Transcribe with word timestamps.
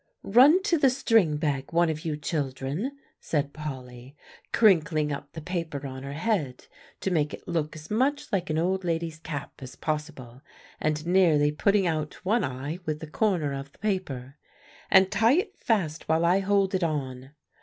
"Run 0.23 0.63
to 0.63 0.79
the 0.79 0.89
string 0.89 1.37
bag, 1.37 1.71
one 1.71 1.87
of 1.91 2.03
you 2.05 2.17
children," 2.17 2.97
said 3.19 3.53
Polly, 3.53 4.15
crinkling 4.51 5.11
up 5.11 5.31
the 5.33 5.41
paper 5.41 5.85
on 5.85 6.01
her 6.01 6.13
head 6.13 6.65
to 7.01 7.11
make 7.11 7.35
it 7.35 7.47
look 7.47 7.75
as 7.75 7.91
much 7.91 8.31
like 8.31 8.49
an 8.49 8.57
old 8.57 8.83
lady's 8.83 9.19
cap 9.19 9.61
as 9.61 9.75
possible, 9.75 10.41
and 10.79 11.05
nearly 11.05 11.51
putting 11.51 11.85
out 11.85 12.15
one 12.25 12.43
eye 12.43 12.79
with 12.83 12.99
the 12.99 13.05
corner 13.05 13.53
of 13.53 13.71
the 13.73 13.77
paper, 13.77 14.37
"and 14.89 15.11
tie 15.11 15.33
it 15.33 15.55
fast 15.59 16.09
while 16.09 16.25
I 16.25 16.39
hold 16.39 16.73
it 16.73 16.83
on." 16.83 17.33